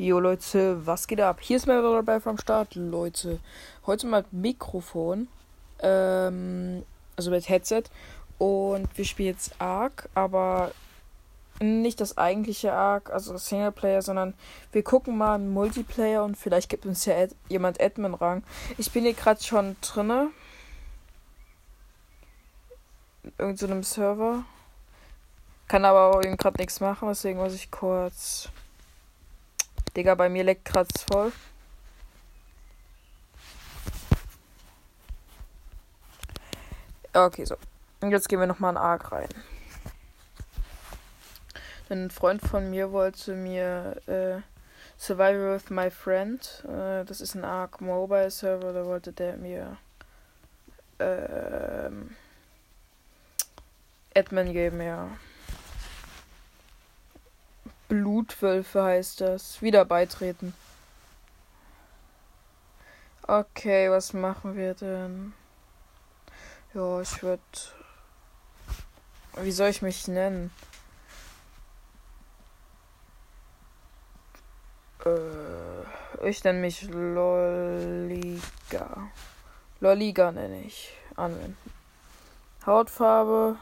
Jo 0.00 0.18
Leute, 0.18 0.86
was 0.86 1.06
geht 1.06 1.20
ab? 1.20 1.40
Hier 1.42 1.58
ist 1.58 1.66
Melvin 1.66 1.92
dabei 1.92 2.20
vom 2.20 2.38
Start, 2.38 2.74
Leute. 2.74 3.38
Heute 3.84 4.06
mal 4.06 4.24
Mikrofon, 4.30 5.28
ähm, 5.80 6.86
also 7.16 7.30
mit 7.30 7.50
Headset. 7.50 7.82
Und 8.38 8.88
wir 8.96 9.04
spielen 9.04 9.34
jetzt 9.34 9.52
Ark, 9.58 10.08
aber 10.14 10.72
nicht 11.60 12.00
das 12.00 12.16
eigentliche 12.16 12.72
Ark, 12.72 13.10
also 13.10 13.36
Singleplayer, 13.36 14.00
sondern 14.00 14.32
wir 14.72 14.82
gucken 14.82 15.18
mal 15.18 15.34
einen 15.34 15.52
Multiplayer 15.52 16.24
und 16.24 16.38
vielleicht 16.38 16.70
gibt 16.70 16.86
uns 16.86 17.04
ja 17.04 17.18
Ad 17.18 17.34
jemand 17.50 17.78
Admin-Rang. 17.78 18.42
Ich 18.78 18.90
bin 18.92 19.02
hier 19.04 19.12
gerade 19.12 19.42
schon 19.42 19.76
drinne. 19.82 20.30
In 23.22 23.32
irgendeinem 23.36 23.82
Server. 23.82 24.46
Kann 25.68 25.84
aber 25.84 26.16
auch 26.16 26.22
gerade 26.22 26.56
nichts 26.58 26.80
machen, 26.80 27.06
deswegen 27.06 27.38
muss 27.38 27.52
ich 27.52 27.70
kurz 27.70 28.48
Digga, 29.96 30.14
bei 30.14 30.28
mir 30.28 30.44
leckt 30.44 30.64
grad 30.64 30.88
voll. 31.10 31.32
Okay, 37.12 37.44
so. 37.44 37.56
Und 38.00 38.12
jetzt 38.12 38.28
gehen 38.28 38.38
wir 38.38 38.46
nochmal 38.46 38.72
in 38.72 38.76
Ark 38.76 39.10
rein. 39.10 39.28
Ein 41.88 42.10
Freund 42.10 42.40
von 42.40 42.70
mir 42.70 42.92
wollte 42.92 43.34
mir 43.34 44.00
äh, 44.06 44.40
Survival 44.96 45.56
with 45.56 45.70
My 45.70 45.90
Friend. 45.90 46.64
Äh, 46.68 47.04
das 47.04 47.20
ist 47.20 47.34
ein 47.34 47.44
Ark 47.44 47.80
Mobile 47.80 48.30
Server. 48.30 48.72
Da 48.72 48.86
wollte 48.86 49.12
der 49.12 49.36
mir 49.38 49.76
äh, 50.98 51.90
Admin 54.14 54.52
geben, 54.52 54.80
ja. 54.80 55.08
Blutwölfe 57.90 58.84
heißt 58.84 59.20
das. 59.20 59.60
Wieder 59.62 59.84
beitreten. 59.84 60.54
Okay, 63.26 63.90
was 63.90 64.12
machen 64.12 64.56
wir 64.56 64.74
denn? 64.74 65.32
Ja, 66.72 67.00
ich 67.00 67.20
würde. 67.20 67.42
Wie 69.38 69.50
soll 69.50 69.70
ich 69.70 69.82
mich 69.82 70.06
nennen? 70.06 70.52
Äh, 75.04 76.28
ich 76.28 76.44
nenne 76.44 76.60
mich 76.60 76.82
Loliga. 76.82 78.40
Loliga 79.80 80.30
nenne 80.30 80.62
ich. 80.62 80.92
Anwenden. 81.16 81.56
Hautfarbe. 82.64 83.56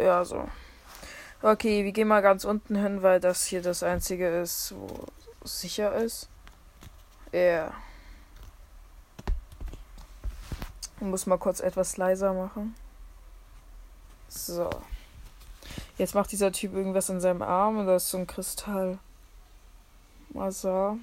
Ja, 0.00 0.24
so. 0.24 0.48
Okay, 1.46 1.84
wir 1.84 1.92
gehen 1.92 2.08
mal 2.08 2.22
ganz 2.22 2.44
unten 2.44 2.74
hin, 2.74 3.04
weil 3.04 3.20
das 3.20 3.44
hier 3.44 3.62
das 3.62 3.84
einzige 3.84 4.40
ist, 4.40 4.74
wo 4.76 5.06
es 5.44 5.60
sicher 5.60 5.94
ist. 5.94 6.28
Ja. 7.30 7.38
Yeah. 7.38 7.74
Ich 10.96 11.06
muss 11.06 11.26
mal 11.26 11.38
kurz 11.38 11.60
etwas 11.60 11.98
leiser 11.98 12.32
machen. 12.32 12.74
So. 14.26 14.68
Jetzt 15.98 16.16
macht 16.16 16.32
dieser 16.32 16.50
Typ 16.50 16.74
irgendwas 16.74 17.10
in 17.10 17.20
seinem 17.20 17.42
Arm 17.42 17.78
und 17.78 17.86
da 17.86 17.94
ist 17.94 18.10
so 18.10 18.18
ein 18.18 18.26
Kristall. 18.26 18.98
Mal 20.30 20.50
so. 20.50 20.98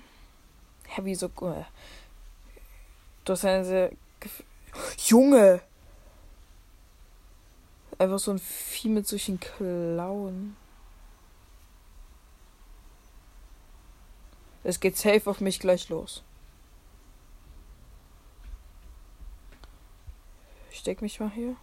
Hä, 0.88 1.02
wieso? 1.06 1.28
Äh, 1.28 1.64
du 3.24 3.32
hast 3.32 3.46
eine 3.46 3.64
sehr. 3.64 3.92
Junge! 4.98 5.62
Einfach 8.00 8.20
so 8.20 8.32
ein 8.32 8.40
Vieh 8.40 8.90
mit 8.90 9.08
solchen 9.08 9.40
Klauen. 9.40 10.56
Es 14.64 14.80
geht 14.80 14.98
safe 14.98 15.30
auf 15.30 15.42
mich 15.42 15.60
gleich 15.60 15.90
los. 15.90 16.24
Ich 20.72 20.80
steck 20.80 21.02
mich 21.02 21.20
mal 21.20 21.32
hier. 21.32 21.56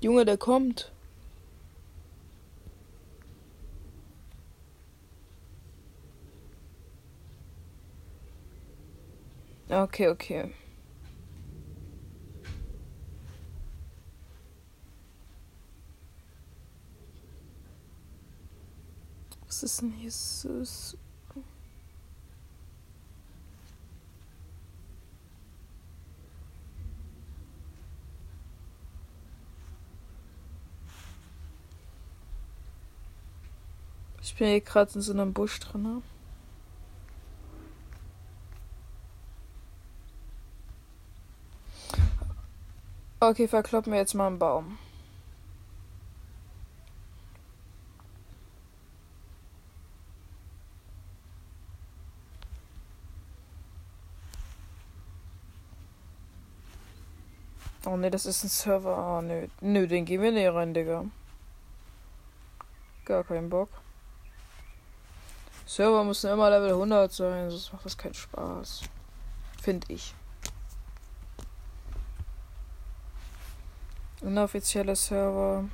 Junge, 0.00 0.24
der 0.24 0.38
kommt. 0.38 0.92
Okay, 9.70 10.08
okay. 10.08 10.54
Was 19.68 19.74
ist 19.74 19.82
denn 19.82 19.92
hier 19.92 20.10
so? 20.10 20.62
Ich 34.22 34.34
bin 34.36 34.48
hier 34.48 34.62
gerade 34.62 34.94
in 34.94 35.02
so 35.02 35.12
einem 35.12 35.34
Busch 35.34 35.60
drin. 35.60 35.82
Ne? 35.82 36.02
Okay, 43.20 43.46
verkloppen 43.46 43.92
wir 43.92 43.98
jetzt 43.98 44.14
mal 44.14 44.28
einen 44.28 44.38
Baum. 44.38 44.78
Ne, 57.98 58.10
das 58.10 58.26
ist 58.26 58.44
ein 58.44 58.48
Server. 58.48 59.18
Oh 59.18 59.20
nö. 59.20 59.48
Nö, 59.60 59.86
den 59.86 60.04
gehen 60.04 60.22
wir 60.22 60.32
nicht 60.32 60.52
rein, 60.52 60.74
Digga. 60.74 61.04
Gar 63.04 63.24
keinen 63.24 63.48
Bock. 63.48 63.70
Server 65.66 66.02
müssen 66.04 66.30
immer 66.30 66.48
Level 66.50 66.70
100 66.70 67.12
sein, 67.12 67.50
sonst 67.50 67.72
macht 67.72 67.84
das 67.84 67.98
keinen 67.98 68.14
Spaß. 68.14 68.82
Finde 69.60 69.92
ich. 69.92 70.14
Inoffizielle 74.22 74.96
Server. 74.96 75.64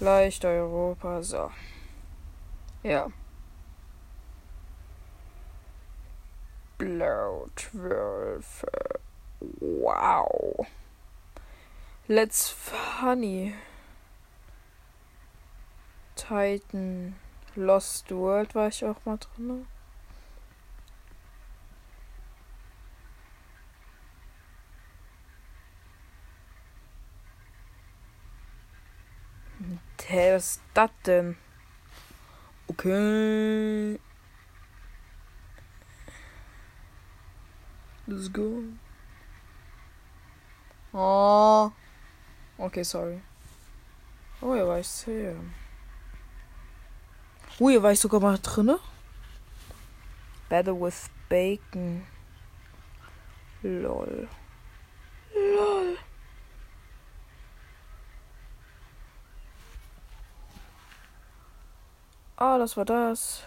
Leicht 0.00 0.44
Europa, 0.44 1.22
so. 1.22 1.50
Ja. 2.82 3.08
Blautwölfe. 6.76 8.66
Wow. 9.40 10.66
Let's 12.08 12.48
funny. 12.48 13.54
Titan. 16.16 17.16
Lost 17.54 18.10
World 18.10 18.54
war 18.54 18.68
ich 18.68 18.84
auch 18.84 19.04
mal 19.04 19.18
drin. 19.18 19.66
Hä, 30.10 30.32
was 30.34 30.52
ist 30.52 30.62
das 30.72 30.90
denn? 31.04 31.36
Okay. 32.66 34.00
Let's 38.06 38.32
go. 38.32 38.62
Oh. 40.92 41.70
Okay, 42.58 42.82
sorry. 42.82 43.20
Oh, 44.40 44.54
ja, 44.54 44.66
war 44.66 44.78
ich 44.78 44.88
sehr. 44.88 45.36
Oh, 47.58 47.68
hier 47.68 47.82
war 47.82 47.92
ich 47.92 48.00
sogar 48.00 48.20
mal 48.20 48.38
drinne. 48.38 48.78
Battle 50.48 50.80
with 50.80 51.10
Bacon. 51.28 52.06
Lol. 53.62 54.28
Lol. 55.34 55.98
Ah, 62.36 62.54
oh, 62.54 62.58
das 62.58 62.76
war 62.76 62.84
das. 62.84 63.42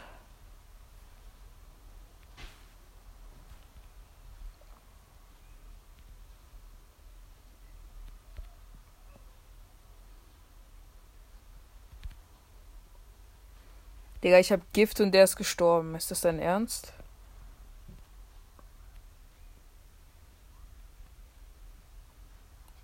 Digga, 14.23 14.39
ich 14.39 14.51
hab 14.51 14.61
Gift 14.73 14.99
und 15.01 15.11
der 15.11 15.23
ist 15.23 15.35
gestorben. 15.35 15.95
Ist 15.95 16.11
das 16.11 16.21
dein 16.21 16.39
Ernst? 16.39 16.93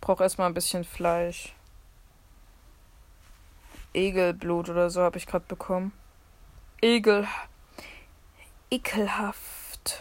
brauche 0.08 0.24
erstmal 0.24 0.48
ein 0.48 0.54
bisschen 0.54 0.86
Fleisch. 0.86 1.54
Egelblut 3.94 4.70
oder 4.70 4.90
so 4.90 5.02
habe 5.02 5.18
ich 5.18 5.28
gerade 5.28 5.44
bekommen. 5.46 5.92
Egel. 6.82 7.28
Ekelhaft. 8.72 10.00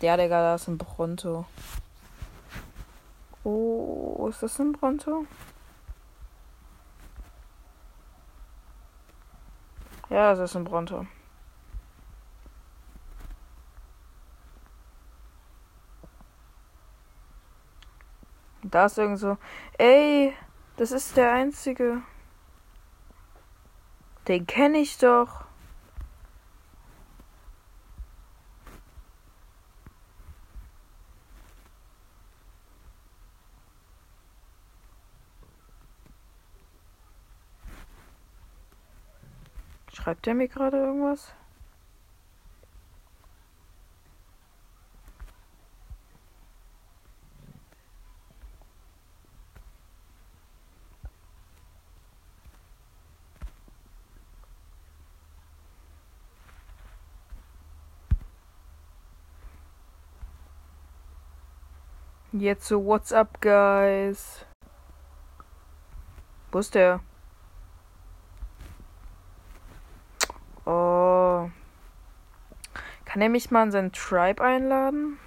Ja, 0.00 0.16
Digga, 0.16 0.42
da 0.42 0.54
ist 0.54 0.68
ein 0.68 0.78
Bronto. 0.78 1.46
Oh, 3.42 4.28
ist 4.30 4.44
das 4.44 4.60
ein 4.60 4.70
Bronto? 4.70 5.26
Ja, 10.18 10.34
das 10.34 10.50
ist 10.50 10.56
ein 10.56 10.64
Bronto. 10.64 11.06
Da 18.64 18.86
ist 18.86 18.98
irgend 18.98 19.20
so. 19.20 19.38
Ey, 19.78 20.34
das 20.76 20.90
ist 20.90 21.16
der 21.16 21.30
einzige. 21.30 22.02
Den 24.26 24.44
kenne 24.48 24.78
ich 24.78 24.98
doch. 24.98 25.44
Schreibt 40.08 40.26
er 40.26 40.34
mir 40.34 40.48
gerade 40.48 40.78
irgendwas? 40.78 41.34
Jetzt 62.32 62.66
so, 62.66 62.82
what's 62.82 63.12
up, 63.12 63.42
guys? 63.42 64.46
Wo 66.50 66.60
ist 66.60 66.74
der? 66.74 67.00
Oh. 70.68 71.50
Kann 73.08 73.22
er 73.22 73.30
mich 73.30 73.50
mal 73.50 73.62
in 73.62 73.72
seinen 73.72 73.90
Tribe 73.90 74.44
einladen? 74.44 75.18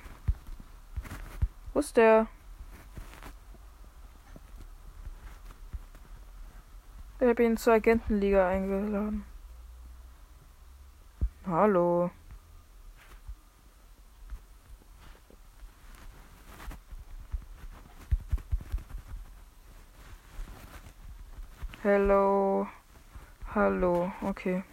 Wo 1.74 1.80
ist 1.80 1.98
der? 1.98 2.28
Ich 7.19 7.28
habe 7.28 7.44
ihn 7.44 7.57
zur 7.57 7.74
Agentenliga 7.74 8.48
eingeladen. 8.48 9.25
Hallo. 11.48 12.12
Hello. 21.81 22.68
Hallo. 23.56 24.12
Okay. 24.22 24.63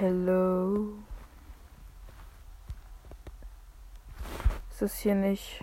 Hello. 0.00 0.94
Ist 4.70 4.80
das 4.80 4.98
hier 5.00 5.14
nicht? 5.14 5.62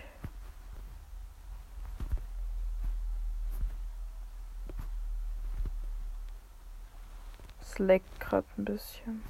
Es 7.60 7.80
leckt 7.80 8.20
gerade 8.20 8.46
ein 8.58 8.64
bisschen. 8.64 9.24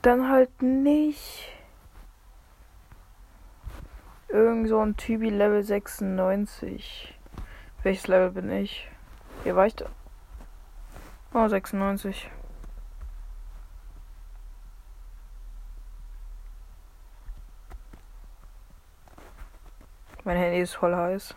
Dann 0.00 0.30
halt 0.30 0.62
nicht. 0.62 1.53
Irgend 4.34 4.68
so 4.68 4.80
ein 4.80 4.96
Typi 4.96 5.30
Level 5.30 5.62
96. 5.62 7.16
Welches 7.84 8.08
Level 8.08 8.32
bin 8.32 8.50
ich? 8.50 8.90
Hier 9.44 9.54
war 9.54 9.66
ich 9.66 9.76
da. 9.76 9.86
Oh, 11.32 11.46
96. 11.46 12.28
Mein 20.24 20.36
Handy 20.36 20.62
ist 20.62 20.74
voll 20.74 20.96
heiß. 20.96 21.36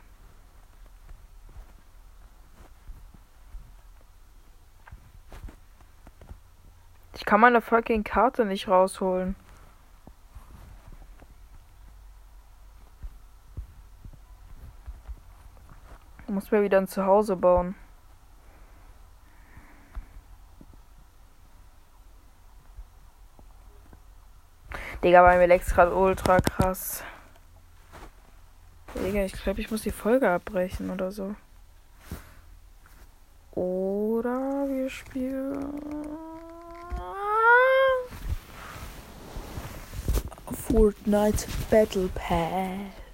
Ich 7.14 7.26
kann 7.26 7.42
meine 7.42 7.62
fucking 7.62 8.04
Karte 8.04 8.44
nicht 8.44 8.68
rausholen. 8.68 9.36
Ich 16.28 16.34
muss 16.34 16.52
mir 16.52 16.62
wieder 16.62 16.78
ein 16.78 16.90
Zuhause 16.90 17.38
bauen. 17.38 17.74
Digga, 25.02 25.22
bei 25.22 25.38
mir 25.38 25.48
leckt 25.48 25.68
gerade 25.68 25.96
ultra 25.96 26.42
krass. 26.42 27.02
Digga, 28.96 29.24
ich 29.24 29.32
glaube, 29.32 29.62
ich 29.62 29.72
muss 29.72 29.84
die 29.84 29.92
Folge 29.92 30.30
abbrechen 30.30 30.90
oder 30.90 31.12
so. 31.12 31.36
Oder 33.52 34.68
wir 34.68 34.90
spielen. 34.90 35.72
Fortnite 40.52 41.48
Battle 41.70 42.10
Pass. 42.14 43.07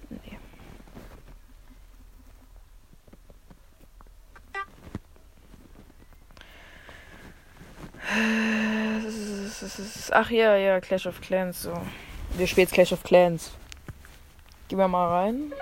Nee. 9.78 9.84
Ach 10.10 10.30
ja, 10.30 10.56
ja, 10.56 10.80
Clash 10.80 11.06
of 11.06 11.20
Clans. 11.20 11.62
So. 11.62 11.72
Wir 12.36 12.46
spielen 12.46 12.66
jetzt 12.66 12.74
Clash 12.74 12.92
of 12.92 13.02
Clans. 13.02 13.52
Gehen 14.68 14.78
wir 14.78 14.88
mal 14.88 15.08
rein. 15.08 15.52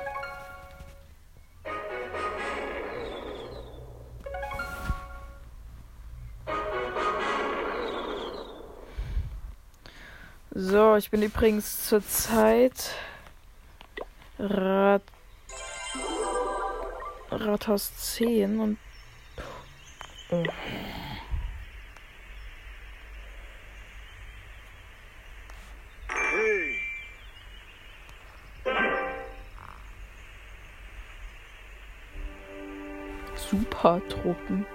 So, 10.54 10.96
ich 10.96 11.10
bin 11.10 11.22
übrigens 11.22 11.88
zurzeit 11.88 12.94
Rat 14.38 15.02
Rathaus 17.30 17.96
10 17.96 18.60
und 18.60 18.78
oh. 20.30 20.42
Supertruppen. 33.72 34.66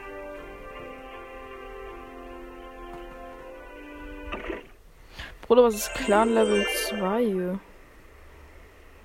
Bruder, 5.42 5.64
was 5.64 5.76
ist 5.76 5.94
Clan 5.94 6.34
Level 6.34 6.66
2? 6.90 7.60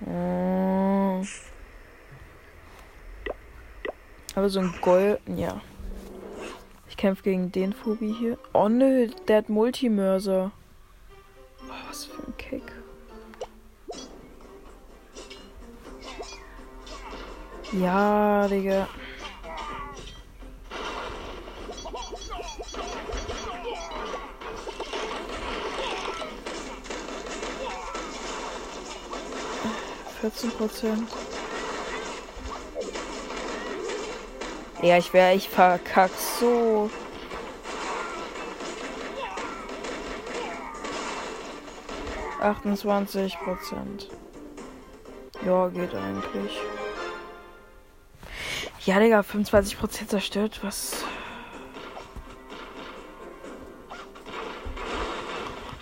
Oh. 0.05 1.23
Aber 4.35 4.49
so 4.49 4.59
ein 4.59 4.73
Gold. 4.81 5.21
Ja. 5.27 5.61
Ich 6.89 6.97
kämpfe 6.97 7.23
gegen 7.23 7.51
den 7.51 7.71
Phobi 7.71 8.13
hier. 8.13 8.37
Oh 8.53 8.67
nö, 8.67 9.07
der 9.27 9.37
hat 9.37 9.49
Multimörser. 9.49 10.51
Oh, 11.61 11.87
was 11.87 12.05
für 12.05 12.23
ein 12.23 12.37
Kick. 12.37 12.63
Ja, 17.71 18.47
Digga. 18.47 18.87
14 30.23 30.51
Prozent. 30.51 31.09
Ja, 34.81 34.97
ich 34.97 35.11
wäre 35.11 35.33
ich 35.33 35.49
verkackt 35.49 36.17
so. 36.39 36.89
Achtundzwanzig 42.39 43.37
Prozent. 43.43 44.11
Ja, 45.45 45.67
geht 45.67 45.93
eigentlich. 45.93 46.57
Ja, 48.85 48.99
Digga, 48.99 49.23
25 49.23 49.77
Prozent 49.77 50.09
zerstört. 50.09 50.61
Was? 50.63 51.03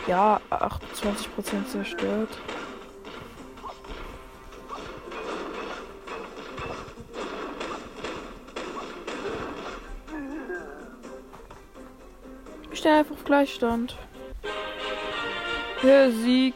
Ja, 0.08 0.42
28 0.50 1.36
Prozent 1.36 1.70
zerstört. 1.70 2.30
Stehe 12.82 12.98
einfach 12.98 13.14
auf 13.14 13.24
Gleichstand. 13.24 13.96
Der 15.84 16.12
Sieg. 16.12 16.56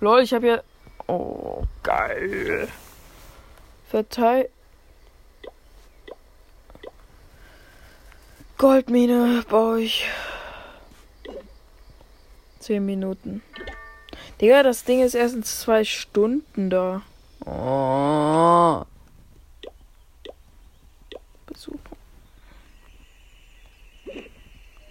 Lol, 0.00 0.22
ich 0.22 0.34
habe 0.34 0.46
ja. 0.48 0.62
Oh, 1.06 1.62
geil. 1.84 2.68
Verteil. 3.88 4.48
Goldmine 8.58 9.44
baue 9.48 9.82
ich. 9.82 10.08
Zehn 12.58 12.84
Minuten. 12.84 13.42
Digga, 14.40 14.64
das 14.64 14.82
Ding 14.82 15.02
ist 15.02 15.14
erst 15.14 15.36
in 15.36 15.44
zwei 15.44 15.84
Stunden 15.84 16.68
da. 16.68 17.02
Oh. 17.46 18.84
Besuchen. 21.46 21.94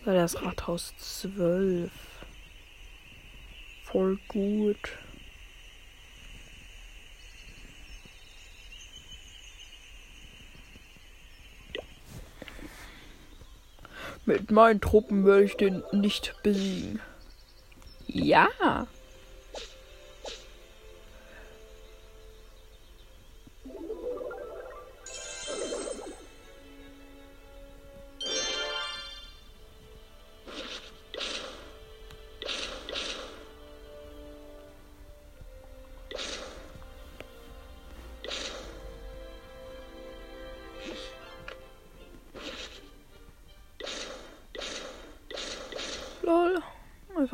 Ja, 0.05 0.12
das 0.23 0.41
Rathaus 0.41 0.93
12. 0.99 1.91
Voll 3.83 4.17
gut. 4.29 4.97
Mit 14.25 14.49
meinen 14.49 14.79
Truppen 14.79 15.25
werde 15.25 15.43
ich 15.43 15.57
den 15.57 15.83
nicht 15.91 16.33
besiegen. 16.41 17.01
Ja. 18.07 18.87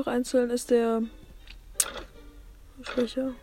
Einzeln 0.10 0.50
ist 0.50 0.72
der 0.72 1.02
schwächer. 2.84 3.34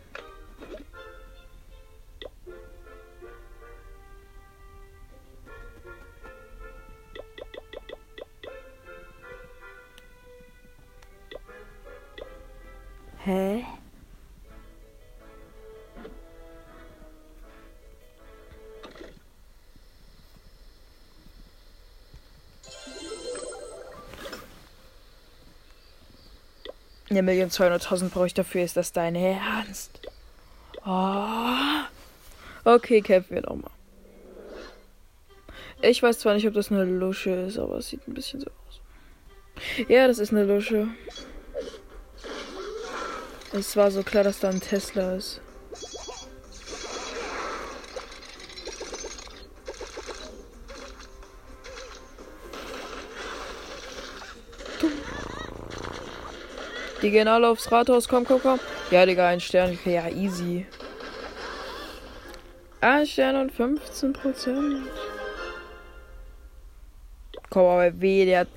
Hä? 13.25 13.65
Eine 27.17 27.23
Million 27.23 27.49
200.000 27.49 28.11
brauche 28.11 28.27
ich 28.27 28.35
dafür. 28.35 28.63
Ist 28.63 28.77
das 28.77 28.93
dein 28.93 29.15
Ernst? 29.15 30.03
Oh. 30.85 31.47
Okay, 32.63 33.01
kämpfen 33.01 33.37
wir 33.37 33.41
nochmal. 33.41 33.71
Ich 35.81 36.03
weiß 36.03 36.19
zwar 36.19 36.35
nicht, 36.35 36.47
ob 36.47 36.53
das 36.53 36.71
eine 36.71 36.85
Lusche 36.85 37.31
ist, 37.31 37.59
aber 37.59 37.79
es 37.79 37.89
sieht 37.89 38.07
ein 38.07 38.13
bisschen 38.13 38.41
so 38.41 38.49
aus. 38.49 38.81
Ja, 39.89 40.07
das 40.07 40.19
ist 40.19 40.31
eine 40.31 40.45
Lusche. 40.45 40.89
Es 43.55 43.75
war 43.79 43.91
so 43.91 44.03
klar, 44.03 44.23
dass 44.23 44.41
da 44.41 44.51
ein 44.51 44.61
Tesla 44.61 45.15
ist. 45.15 45.41
Die 57.07 57.13
gehen 57.13 57.29
alle 57.29 57.49
aufs 57.49 57.71
Rathaus. 57.71 58.09
Komm, 58.09 58.25
komm, 58.25 58.41
komm. 58.43 58.59
Ja, 58.91 59.07
Digga, 59.07 59.29
ein 59.29 59.39
Stern. 59.39 59.79
Ja, 59.85 60.09
easy. 60.09 60.67
Ein 62.81 63.07
Stern 63.07 63.37
und 63.37 63.53
15 63.53 64.13
Prozent. 64.13 64.89
Komm, 67.49 67.65
aber 67.65 68.01
weh, 68.01 68.25
der 68.25 68.41
hat 68.41 68.49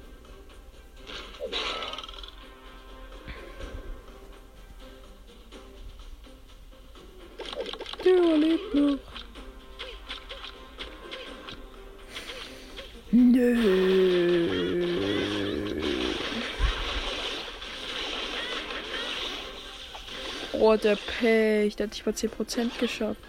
Oh, 20.71 20.75
der 20.75 20.97
Pech. 20.97 21.75
Der 21.77 21.87
hat 21.87 21.93
nicht 21.93 22.05
mal 22.05 22.13
10% 22.13 22.77
geschafft. 22.79 23.19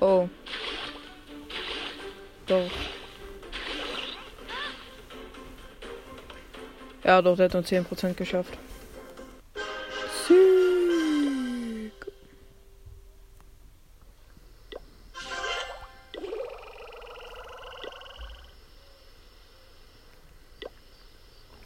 Oh. 0.00 0.28
Doch. 2.48 2.68
Ja, 7.04 7.22
doch, 7.22 7.36
der 7.36 7.44
hat 7.44 7.54
nur 7.54 7.62
10% 7.62 8.14
geschafft. 8.14 8.58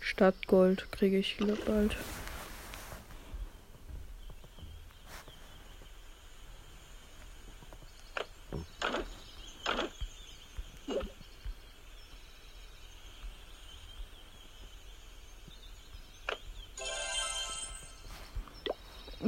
Stadtgold 0.00 0.92
kriege 0.92 1.16
ich 1.16 1.38
bald. 1.64 1.96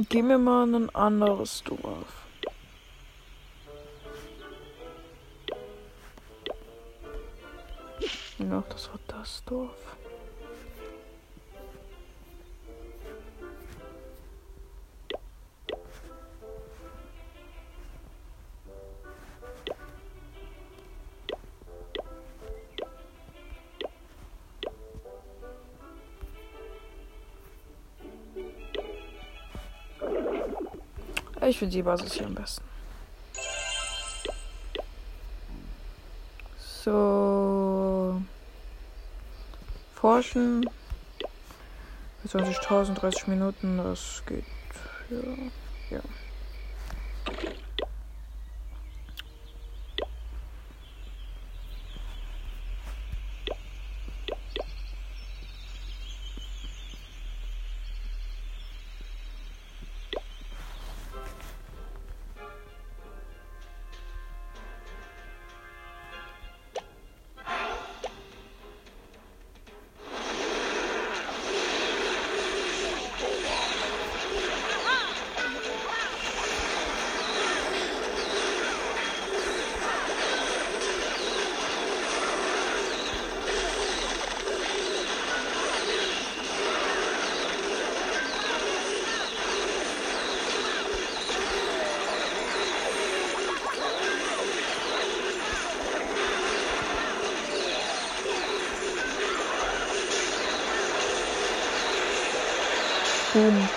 Geh 0.09 0.21
mir 0.21 0.37
mal 0.37 0.73
ein 0.73 0.93
anderes 0.95 1.63
Dorf. 1.63 2.25
Ja, 8.37 8.63
das 8.69 8.89
war 8.89 8.99
das 9.07 9.43
Dorf. 9.45 9.95
Ich 31.47 31.59
finde 31.59 31.73
die 31.73 31.83
Basis 31.83 32.13
hier 32.13 32.25
am 32.25 32.33
besten. 32.33 32.63
So. 36.83 38.21
Forschen. 39.93 40.69
20.000, 42.27 42.95
30 42.95 43.27
Minuten, 43.27 43.77
das 43.77 44.23
geht. 44.25 44.43
Ja. 45.11 45.97
ja. 45.97 46.01
home. 103.35 103.71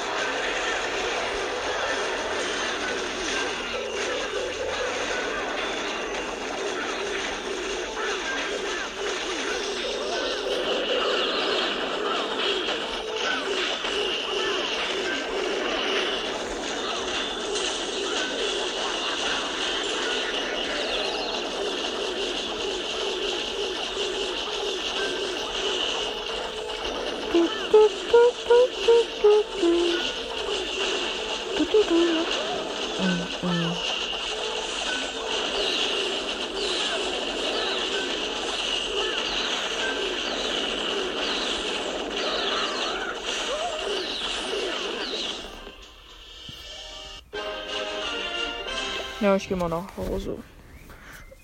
Ja, 49.28 49.36
ich 49.36 49.46
gehe 49.46 49.58
mal 49.58 49.68
nach 49.68 49.94
Hause. 49.94 50.38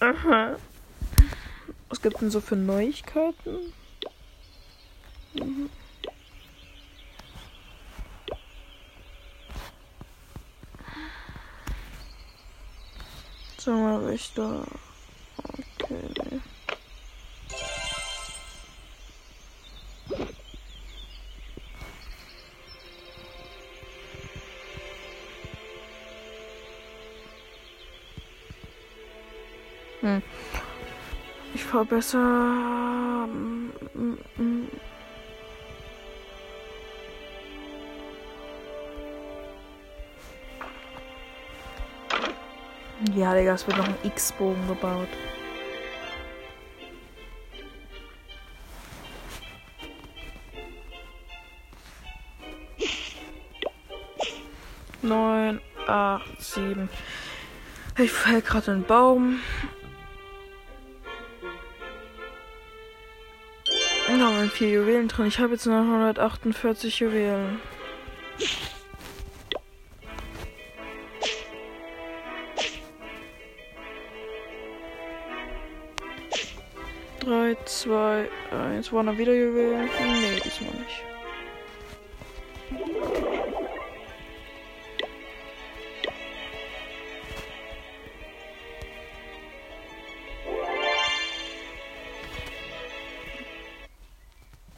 Aha. 0.01 0.57
Was 1.91 2.01
gibt 2.01 2.19
denn 2.19 2.31
so 2.31 2.41
für 2.41 2.57
Neuigkeiten? 2.57 3.75
Mhm. 5.35 5.69
Sag 13.59 14.84
Besser. 31.89 32.19
Mm, 33.29 33.71
mm. 34.37 34.69
Ja, 43.15 43.35
Digga, 43.35 43.55
es 43.55 43.67
wird 43.67 43.77
noch 43.77 43.87
ein 43.87 43.95
X-Bogen 44.03 44.67
gebaut. 44.67 45.09
Neun, 55.03 55.61
acht, 55.87 56.43
sieben. 56.43 56.89
Ich 57.99 58.11
fall 58.11 58.41
gerade 58.41 58.73
in 58.73 58.81
den 58.81 58.87
Baum. 58.87 59.41
Waren 64.45 64.51
vier 64.51 64.71
Juwelen 64.71 65.09
drin. 65.09 65.27
Ich 65.27 65.39
habe 65.39 65.55
jetzt 65.55 65.65
noch 65.65 65.81
148 65.81 67.01
Juwelen. 67.01 67.61
Drei, 77.21 77.57
zwei, 77.65 78.29
eins. 78.51 78.93
War 78.93 79.03
noch 79.03 79.17
wieder 79.17 79.33
Juwelen? 79.33 79.89
Nee, 79.99 80.41
diesmal 80.45 80.75
nicht. 80.75 81.14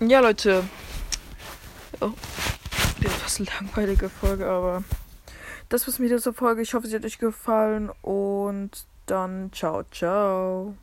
Ja, 0.08 0.20
Leute. 0.20 0.62
Oh, 2.00 2.12
etwas 3.00 3.40
langweilige 3.40 4.08
Folge, 4.08 4.46
aber 4.46 4.84
das 5.68 5.84
war's 5.88 5.98
mit 5.98 6.12
dieser 6.12 6.32
Folge. 6.32 6.62
Ich 6.62 6.74
hoffe, 6.74 6.86
sie 6.86 6.94
hat 6.94 7.04
euch 7.04 7.18
gefallen 7.18 7.90
und 8.02 8.86
dann 9.06 9.50
ciao, 9.52 9.82
ciao. 9.90 10.76